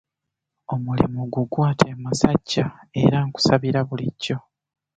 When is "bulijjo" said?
3.87-4.37